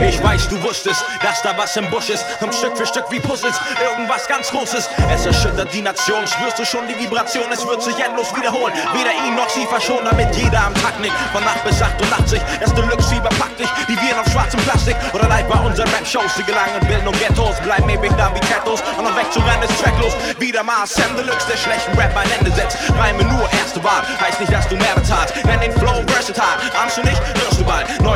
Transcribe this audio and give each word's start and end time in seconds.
Ich 0.00 0.22
weiß, 0.22 0.48
du 0.48 0.62
wusstest, 0.62 1.04
dass 1.22 1.42
da 1.42 1.56
was 1.56 1.76
im 1.76 1.90
Busch 1.90 2.08
ist. 2.08 2.24
Kommt 2.38 2.54
Stück 2.54 2.76
für 2.76 2.86
Stück 2.86 3.04
wie 3.10 3.18
Puzzles, 3.18 3.60
irgendwas 3.82 4.26
ganz 4.28 4.50
Großes. 4.50 4.88
Es 5.12 5.26
erschüttert 5.26 5.72
die 5.74 5.82
Nation, 5.82 6.26
spürst 6.26 6.58
du 6.58 6.64
schon 6.64 6.86
die 6.86 6.98
Vibration, 6.98 7.44
es 7.52 7.66
wird 7.66 7.82
sich 7.82 7.98
endlos 7.98 8.34
wiederholen. 8.34 8.72
Weder 8.94 9.12
ihn 9.26 9.34
noch 9.34 9.48
sie 9.48 9.66
verschont, 9.66 10.02
damit 10.04 10.34
jeder 10.36 10.66
am 10.66 10.74
Tag 10.74 11.00
nickt. 11.00 11.14
Von 11.32 11.42
Nacht 11.44 11.64
bis 11.64 11.82
88, 11.82 12.40
das 12.60 12.72
Deluxe-Fieber 12.74 13.28
packt 13.40 13.58
dich, 13.58 13.68
wie 13.88 13.96
wir 13.96 14.20
auf 14.20 14.26
schwarzem 14.30 14.60
Plastik. 14.60 14.96
Oder 15.12 15.28
live 15.28 15.48
bei 15.48 15.58
unseren 15.60 15.88
Rap-Shows, 15.88 16.34
die 16.38 16.44
gelangen 16.44 16.80
Bilden 16.86 17.08
und 17.08 17.18
Ghettos. 17.18 17.56
Bleiben 17.60 17.88
ewig 17.88 18.12
da 18.16 18.32
wie 18.34 18.40
Kettos 18.40 18.80
und 18.96 19.04
dann 19.04 19.16
wegzurennen 19.16 19.62
ist 19.68 19.82
tracklos. 19.82 20.14
Wieder 20.38 20.62
mal 20.62 20.86
Sam 20.86 21.16
Deluxe, 21.16 21.48
der 21.48 21.56
schlechten 21.56 21.98
Rap 21.98 22.16
ein 22.16 22.30
Ende 22.38 22.52
setzt. 22.52 22.78
Reime 22.98 23.24
nur 23.24 23.50
erste 23.52 23.82
Wahl, 23.82 24.02
heißt 24.20 24.40
nicht, 24.40 24.52
dass 24.52 24.68
du 24.68 24.76
mehr 24.76 24.94
bezahlst. 24.94 25.34
Nenn 25.44 25.60
den 25.60 25.72
Flow 25.72 26.02
versatile, 26.06 26.70
ahnst 26.80 26.98
du 26.98 27.02
nicht, 27.02 27.20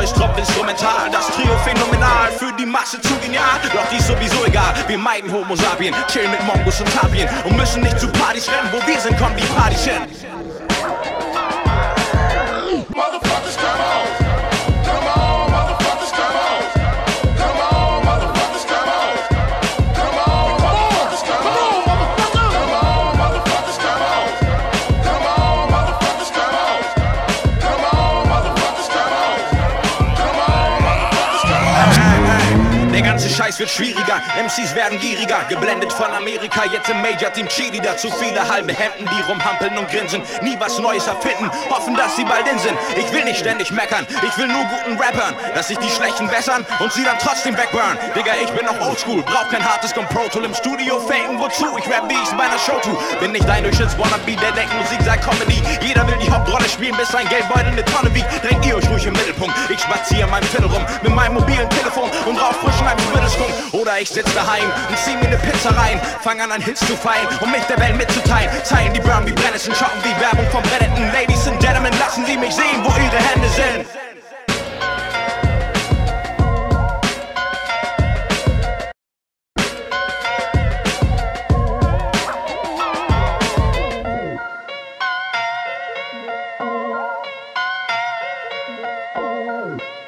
Neues 0.03 0.15
Drop-Instrumental, 0.15 1.09
das 1.13 1.27
Trio 1.27 1.55
phänomenal, 1.63 2.29
für 2.37 2.51
die 2.59 2.65
Masse 2.65 2.99
zu 2.99 3.15
genial. 3.19 3.57
Doch 3.73 3.87
die 3.89 3.95
ist 3.95 4.07
sowieso 4.07 4.43
egal, 4.45 4.73
wir 4.85 4.97
meiden 4.97 5.31
Homo 5.31 5.55
sapien, 5.55 5.95
chillen 6.11 6.29
mit 6.29 6.43
Mongos 6.45 6.81
und 6.81 6.93
Tapien 6.93 7.29
und 7.45 7.55
müssen 7.55 7.81
nicht 7.81 7.97
zu 8.01 8.09
Partys 8.09 8.49
rennen, 8.49 8.67
wo 8.73 8.85
wir 8.85 8.99
sind, 8.99 9.17
kommen 9.17 9.37
die 9.37 9.45
Partys 9.55 9.87
ganze 33.23 33.37
Scheiß 33.37 33.59
wird 33.59 33.69
schwieriger, 33.69 34.21
MCs 34.35 34.75
werden 34.75 34.99
gieriger, 34.99 35.45
geblendet 35.47 35.93
von 35.93 36.11
Amerika, 36.11 36.63
jetzt 36.65 36.89
im 36.89 37.01
Major-Team 37.01 37.47
Chili, 37.47 37.79
dazu 37.79 38.11
viele 38.11 38.45
halbe 38.49 38.73
Hemden, 38.73 39.07
die 39.07 39.31
rumhampeln 39.31 39.77
und 39.77 39.89
grinsen, 39.89 40.21
nie 40.41 40.57
was 40.59 40.77
Neues 40.79 41.07
erfinden, 41.07 41.49
hoffen, 41.69 41.95
dass 41.95 42.17
sie 42.17 42.25
bald 42.25 42.45
in 42.51 42.59
sind. 42.59 42.77
Ich 42.97 43.13
will 43.13 43.23
nicht 43.23 43.39
ständig 43.39 43.71
meckern, 43.71 44.05
ich 44.21 44.37
will 44.37 44.47
nur 44.47 44.65
guten 44.65 44.99
Rappern, 44.99 45.35
dass 45.55 45.69
sich 45.69 45.77
die 45.77 45.89
Schlechten 45.89 46.27
bessern 46.27 46.65
und 46.79 46.91
sie 46.91 47.03
dann 47.05 47.17
trotzdem 47.17 47.55
wegburn. 47.57 47.97
Digga, 48.13 48.33
ich 48.43 48.49
bin 48.51 48.65
noch 48.65 48.79
oldschool, 48.81 49.21
brauch 49.23 49.47
kein 49.49 49.63
hartes 49.63 49.93
Compro-Tool 49.93 50.43
im 50.43 50.53
Studio 50.53 50.99
faken, 50.99 51.39
wozu? 51.39 51.77
Ich 51.77 51.87
rap, 51.87 52.09
wie 52.09 52.15
ich's 52.15 52.35
bei 52.35 52.43
einer 52.43 52.59
Show 52.59 52.79
tu. 52.83 52.97
Bin 53.21 53.31
nicht 53.31 53.47
dein 53.47 53.63
Durchschnitts-Wannabe, 53.63 54.35
der 54.35 54.51
denkt, 54.51 54.73
Musik 54.75 54.99
sei 55.05 55.15
Comedy. 55.15 55.63
Jeder 55.79 56.05
will 56.07 56.17
die 56.17 56.29
Hauptrolle 56.29 56.67
spielen, 56.67 56.97
bis 56.97 57.07
sein 57.07 57.27
Geldbeutel 57.29 57.67
eine 57.67 57.85
Tonne 57.85 58.13
wiegt. 58.13 58.27
Drängt 58.43 58.65
ihr 58.65 58.75
euch 58.75 58.89
Bruder, 63.93 64.01
ich 64.01 64.09
sitze 64.09 64.33
daheim 64.33 64.71
und 64.89 64.97
zieh 64.97 65.15
mir 65.15 65.29
ne 65.29 65.37
Pizza 65.37 65.69
rein. 65.69 66.01
Fang 66.21 66.41
an, 66.41 66.51
an 66.51 66.61
Hits 66.61 66.85
zu 66.85 66.95
feilen, 66.95 67.27
um 67.41 67.51
mich 67.51 67.63
der 67.63 67.79
Welt 67.79 67.95
mitzuteilen. 67.95 68.49
Zeigen 68.63 68.93
die 68.93 68.99
Brown 68.99 69.25
wie 69.25 69.31
Brennnesseln, 69.31 69.75
shoppen 69.75 70.01
wie 70.03 70.19
Werbung 70.19 70.49
vom 70.51 70.63
Redditen. 70.63 71.11
Ladies 71.11 71.47
and 71.47 71.59
Gentlemen, 71.59 71.93
lassen 71.99 72.25
Sie 72.25 72.37
mich 72.37 72.53
sehen, 72.53 72.83
wo 72.83 72.89
Ihre 72.89 73.17
Hände 73.17 73.49
sind. 73.49 73.85
Oh. 89.15 90.02